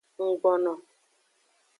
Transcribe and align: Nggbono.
Nggbono. 0.23 0.73